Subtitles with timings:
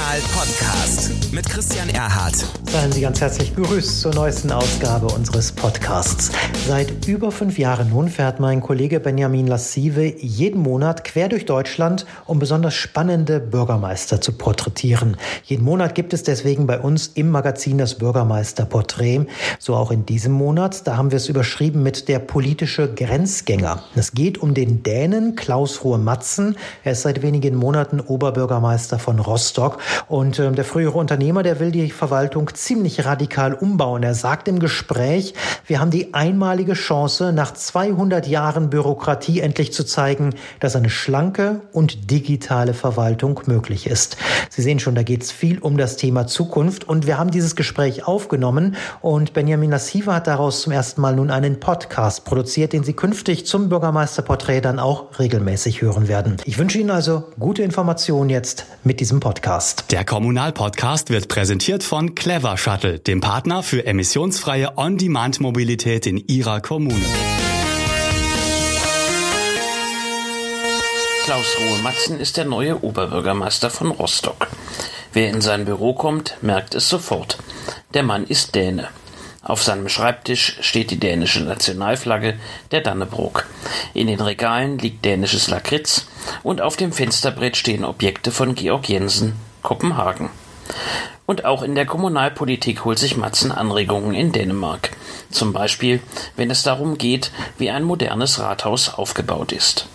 [0.00, 2.34] Kommunal Podcast mit Christian Erhardt.
[2.70, 6.32] Seien Sie ganz herzlich begrüßt zur neuesten Ausgabe unseres Podcasts.
[6.66, 12.06] Seit über fünf Jahren nun fährt mein Kollege Benjamin Lassive jeden Monat quer durch Deutschland,
[12.26, 15.16] um besonders spannende Bürgermeister zu porträtieren.
[15.44, 19.26] Jeden Monat gibt es deswegen bei uns im Magazin das Bürgermeisterporträt.
[19.58, 20.86] So auch in diesem Monat.
[20.86, 23.82] Da haben wir es überschrieben mit der politische Grenzgänger.
[23.94, 26.56] Es geht um den Dänen Klaus Ruhe-Matzen.
[26.84, 29.78] Er ist seit wenigen Monaten Oberbürgermeister von Rostock.
[30.08, 34.02] Und äh, der frühere Unternehmer, der will die Verwaltung ziemlich radikal umbauen.
[34.02, 35.34] Er sagt im Gespräch,
[35.66, 41.60] wir haben die einmalige Chance, nach 200 Jahren Bürokratie endlich zu zeigen, dass eine schlanke
[41.72, 44.16] und digitale Verwaltung möglich ist.
[44.48, 46.84] Sie sehen schon, da geht es viel um das Thema Zukunft.
[46.88, 51.30] Und wir haben dieses Gespräch aufgenommen und Benjamin Lassiva hat daraus zum ersten Mal nun
[51.30, 56.36] einen Podcast produziert, den Sie künftig zum Bürgermeisterporträt dann auch regelmäßig hören werden.
[56.44, 59.79] Ich wünsche Ihnen also gute Informationen jetzt mit diesem Podcast.
[59.88, 67.04] Der Kommunalpodcast wird präsentiert von Clever Shuttle, dem Partner für emissionsfreie On-Demand-Mobilität in Ihrer Kommune.
[71.24, 74.48] Klaus Ruhe-Matzen ist der neue Oberbürgermeister von Rostock.
[75.12, 77.38] Wer in sein Büro kommt, merkt es sofort.
[77.94, 78.88] Der Mann ist Däne.
[79.42, 82.38] Auf seinem Schreibtisch steht die dänische Nationalflagge,
[82.72, 83.46] der Dannebrog.
[83.94, 86.06] In den Regalen liegt dänisches Lakritz
[86.42, 90.30] und auf dem Fensterbrett stehen Objekte von Georg Jensen, Kopenhagen.
[91.26, 94.90] Und auch in der Kommunalpolitik holt sich Matzen Anregungen in Dänemark.
[95.30, 96.00] Zum Beispiel,
[96.36, 99.86] wenn es darum geht, wie ein modernes Rathaus aufgebaut ist.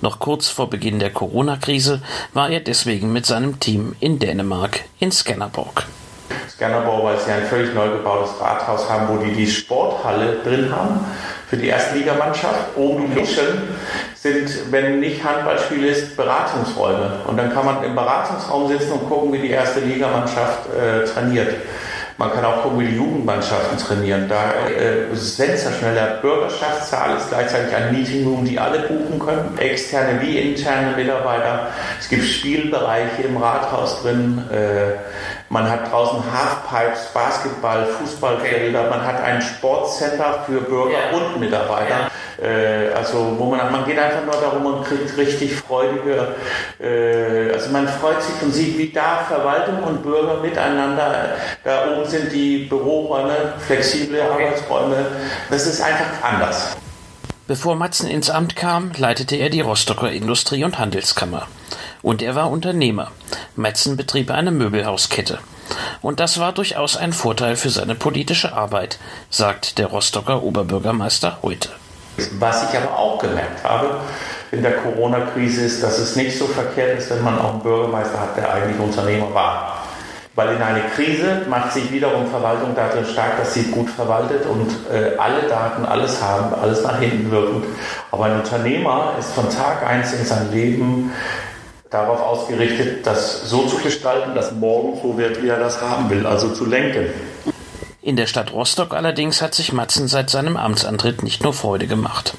[0.00, 5.10] Noch kurz vor Beginn der Corona-Krise war er deswegen mit seinem Team in Dänemark in
[5.10, 5.86] Skanderborg.
[6.48, 11.00] Skanderborg, weil sie ein völlig neu gebautes Rathaus haben, wo die die Sporthalle drin haben
[11.54, 12.76] für die Erstligamannschaft.
[12.76, 13.62] Oben die Luschen
[14.14, 17.20] sind, wenn nicht Handballspiel ist, Beratungsräume.
[17.28, 21.54] Und dann kann man im Beratungsraum sitzen und gucken, wie die erste Ligamannschaft äh, trainiert.
[22.16, 24.28] Man kann auch gucken, wie die Jugendmannschaften trainieren.
[24.28, 30.96] Da äh, sensationeller Bürgerschaftssaal ist gleichzeitig ein Meetingroom, die alle buchen können, externe wie interne
[30.96, 31.68] Mitarbeiter.
[31.98, 34.42] Es gibt Spielbereiche im Rathaus drin.
[34.50, 34.94] Äh,
[35.54, 38.90] man hat draußen Halfpipes, Basketball, Fußballfelder.
[38.90, 41.16] Man hat ein Sportcenter für Bürger ja.
[41.16, 42.10] und Mitarbeiter.
[42.42, 42.44] Ja.
[42.44, 46.34] Äh, also wo man, man geht einfach nur darum und kriegt richtig freudige,
[46.80, 52.04] äh, also man freut sich und sieht, wie da Verwaltung und Bürger miteinander, da oben
[52.04, 54.46] sind die Büroräume, flexible okay.
[54.46, 55.06] Arbeitsräume.
[55.50, 56.76] Das ist einfach anders.
[57.46, 61.46] Bevor Matzen ins Amt kam, leitete er die Rostocker Industrie- und Handelskammer.
[62.04, 63.12] Und er war Unternehmer.
[63.56, 65.38] Matzen betrieb eine Möbelhauskette.
[66.02, 68.98] Und das war durchaus ein Vorteil für seine politische Arbeit,
[69.30, 71.70] sagt der Rostocker Oberbürgermeister heute.
[72.38, 73.96] Was ich aber auch gemerkt habe
[74.52, 78.20] in der Corona-Krise ist, dass es nicht so verkehrt ist, wenn man auch einen Bürgermeister
[78.20, 79.78] hat, der eigentlich Unternehmer war.
[80.34, 84.70] Weil in einer Krise macht sich wiederum Verwaltung darin stark, dass sie gut verwaltet und
[84.92, 87.64] äh, alle Daten, alles haben, alles nach hinten wirkend.
[88.10, 91.12] Aber ein Unternehmer ist von Tag eins in seinem Leben
[91.94, 96.26] darauf ausgerichtet, das so zu gestalten, dass morgen so wird, wie er das haben will,
[96.26, 97.06] also zu lenken.
[98.02, 102.34] In der Stadt Rostock allerdings hat sich Matzen seit seinem Amtsantritt nicht nur Freude gemacht.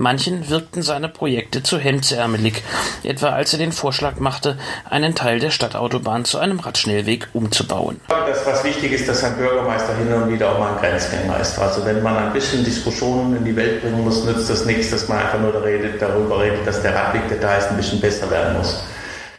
[0.00, 2.62] Manchen wirkten seine Projekte zu hemdsärmelig,
[3.02, 4.56] etwa als er den Vorschlag machte,
[4.88, 8.00] einen Teil der Stadtautobahn zu einem Radschnellweg umzubauen.
[8.08, 11.58] Das, was wichtig ist, dass ein Bürgermeister hin und wieder auch mal ein Grenzgänger ist.
[11.58, 15.06] Also wenn man ein bisschen Diskussionen in die Welt bringen muss, nützt das nichts, dass
[15.06, 18.56] man einfach nur darüber redet, dass der Radweg, der da ist, ein bisschen besser werden
[18.56, 18.82] muss.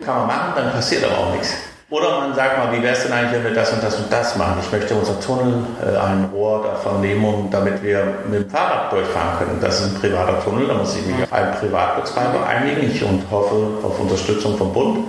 [0.05, 1.55] Kann man machen, dann passiert aber auch nichts.
[1.91, 4.09] Oder man sagt mal, wie wäre es denn eigentlich, wenn wir das und das und
[4.09, 4.59] das machen?
[4.61, 9.37] Ich möchte unser Tunnel, äh, ein Rohr davon nehmen, damit wir mit dem Fahrrad durchfahren
[9.37, 9.59] können.
[9.59, 13.29] Das ist ein privater Tunnel, da muss ich mich auf einen Privatbetreiber einigen ich und
[13.29, 14.99] hoffe auf Unterstützung vom Bund.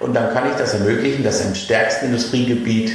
[0.00, 2.92] Und dann kann ich das ermöglichen, dass im stärksten Industriegebiet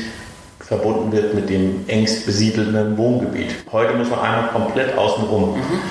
[0.59, 3.53] verbunden wird mit dem engst besiedelten Wohngebiet.
[3.71, 5.57] Heute muss man einmal komplett außenrum.
[5.57, 5.81] Mhm.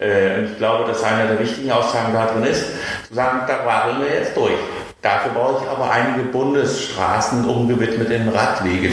[0.00, 2.64] Äh, und ich glaube, dass eine der wichtigen Aussagen da drin ist,
[3.06, 4.58] zu sagen, da radeln wir jetzt durch.
[5.02, 8.90] Dafür brauche ich aber einige Bundesstraßen umgewidmet in Radwege.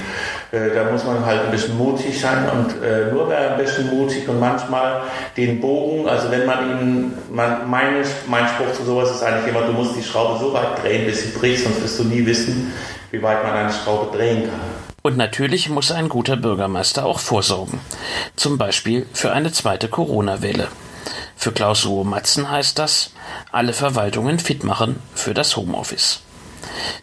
[0.51, 3.89] Äh, da muss man halt ein bisschen mutig sein und äh, nur wer ein bisschen
[3.89, 5.01] mutig und manchmal
[5.35, 9.65] den Bogen, also wenn man ihn, man, meine, mein Spruch zu sowas ist eigentlich immer,
[9.65, 12.71] du musst die Schraube so weit drehen, bis sie bricht, sonst wirst du nie wissen,
[13.11, 14.61] wie weit man eine Schraube drehen kann.
[15.01, 17.79] Und natürlich muss ein guter Bürgermeister auch vorsorgen.
[18.37, 20.69] Zum Beispiel für eine zweite Corona-Welle.
[21.35, 23.11] Für Klaus Ruhe Matzen heißt das,
[23.51, 26.21] alle Verwaltungen fit machen für das Homeoffice.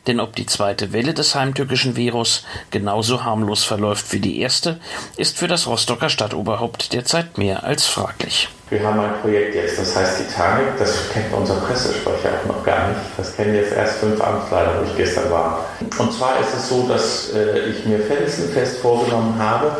[0.07, 4.81] Denn ob die zweite Welle des heimtückischen Virus genauso harmlos verläuft wie die erste,
[5.17, 8.49] ist für das Rostocker Stadtoberhaupt derzeit mehr als fraglich.
[8.71, 10.79] Wir haben ein Projekt jetzt, das heißt Titanic.
[10.79, 13.01] Das kennt unser Pressesprecher auch noch gar nicht.
[13.17, 15.67] Das kennen jetzt erst fünf Amtsleiter, wo ich gestern war.
[15.99, 19.77] Und zwar ist es so, dass äh, ich mir felsenfest vorgenommen habe,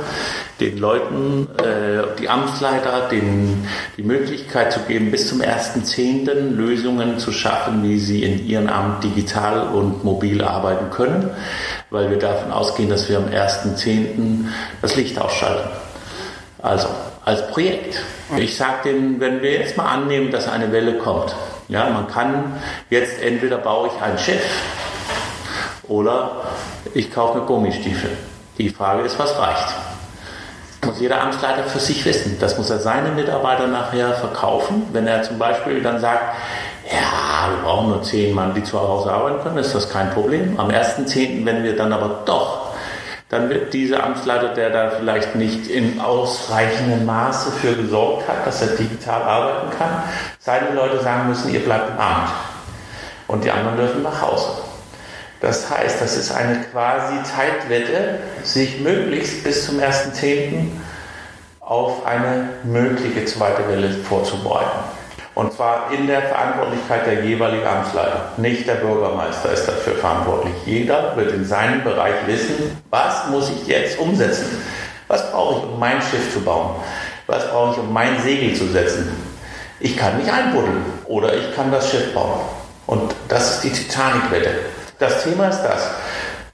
[0.61, 3.67] den Leuten, äh, die Amtsleiter, den,
[3.97, 6.51] die Möglichkeit zu geben, bis zum 1.10.
[6.51, 11.31] Lösungen zu schaffen, wie sie in ihrem Amt digital und mobil arbeiten können,
[11.91, 14.47] weil wir davon ausgehen, dass wir am 1.10.
[14.83, 15.69] das Licht ausschalten.
[16.63, 16.89] Also
[17.25, 18.01] als Projekt.
[18.37, 21.35] Ich sage denen, wenn wir jetzt mal annehmen, dass eine Welle kommt,
[21.69, 22.61] ja, man kann
[22.91, 24.45] jetzt entweder baue ich ein Schiff
[25.89, 26.43] oder
[26.93, 28.11] ich kaufe mir Gummistiefel.
[28.59, 29.75] Die Frage ist, was reicht?
[30.85, 32.37] muss jeder Amtsleiter für sich wissen.
[32.41, 34.83] Das muss er seine Mitarbeiter nachher verkaufen.
[34.93, 36.37] Wenn er zum Beispiel dann sagt,
[36.91, 40.59] ja, wir brauchen nur zehn Mann, die zu Hause arbeiten können, ist das kein Problem.
[40.59, 42.75] Am 1.10., wenn wir dann aber doch,
[43.29, 48.63] dann wird dieser Amtsleiter, der da vielleicht nicht in ausreichendem Maße für gesorgt hat, dass
[48.63, 50.03] er digital arbeiten kann,
[50.39, 52.31] seine Leute sagen müssen, ihr bleibt im Amt.
[53.27, 54.49] Und die anderen dürfen nach Hause.
[55.41, 60.69] Das heißt, das ist eine quasi Zeitwette, sich möglichst bis zum 1.10.
[61.61, 64.94] auf eine mögliche zweite Welle vorzubereiten.
[65.35, 68.33] Und zwar in der Verantwortlichkeit der jeweiligen Amtsleiter.
[68.37, 70.55] Nicht der Bürgermeister ist dafür verantwortlich.
[70.65, 74.63] Jeder wird in seinem Bereich wissen, was muss ich jetzt umsetzen?
[75.09, 76.77] Was brauche ich, um mein Schiff zu bauen?
[77.27, 79.11] Was brauche ich, um mein Segel zu setzen?
[79.81, 82.41] Ich kann mich einbuddeln oder ich kann das Schiff bauen.
[82.87, 84.51] Und das ist die Titanic-Wette.
[85.01, 85.91] Das Thema ist das.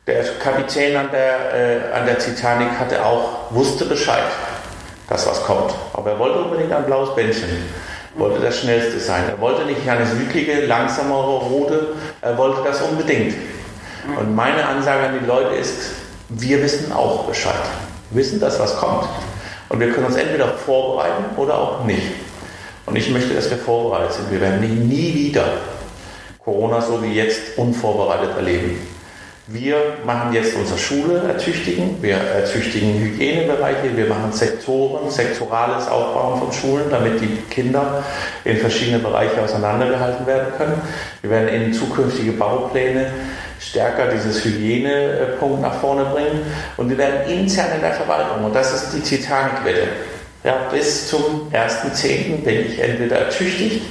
[0.06, 4.25] Der Kapitän an der, äh, an der Titanic hatte auch, wusste Bescheid,
[5.09, 5.75] dass was kommt.
[5.93, 7.49] Aber er wollte unbedingt ein blaues Bändchen.
[8.17, 9.25] Wollte das schnellste sein.
[9.29, 11.95] Er wollte nicht eine südliche, langsamere Route.
[12.21, 13.35] Er wollte das unbedingt.
[14.19, 15.77] Und meine Ansage an die Leute ist,
[16.29, 17.55] wir wissen auch Bescheid.
[18.11, 19.09] Wir wissen, dass was kommt.
[19.69, 22.03] Und wir können uns entweder vorbereiten oder auch nicht.
[22.87, 24.33] Und ich möchte, dass wir vorbereitet sind.
[24.33, 25.45] Wir werden nie wieder
[26.43, 28.79] Corona so wie jetzt unvorbereitet erleben.
[29.52, 36.52] Wir machen jetzt unsere Schule ertüchtigen, wir ertüchtigen Hygienebereiche, wir machen Sektoren, sektorales Aufbauen von
[36.52, 38.05] Schulen, damit die Kinder
[38.44, 40.81] in verschiedene Bereiche auseinandergehalten werden können.
[41.23, 43.11] Wir werden in zukünftige Baupläne
[43.58, 46.43] stärker dieses Hygienepunkt nach vorne bringen
[46.76, 49.88] und wir werden intern in der Verwaltung, und das ist die Titanic-Wette,
[50.44, 52.44] ja, bis zum 1.10.
[52.44, 53.82] bin ich entweder ertüchtigt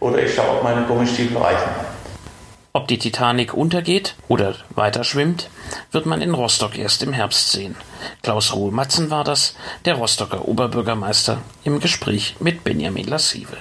[0.00, 1.89] oder ich schaue, ob meine Gummistiefel reichen.
[2.72, 5.50] Ob die Titanic untergeht oder weiter schwimmt,
[5.90, 7.74] wird man in Rostock erst im Herbst sehen.
[8.22, 13.56] Klaus Ruhl-Matzen war das, der Rostocker Oberbürgermeister, im Gespräch mit Benjamin Lassive.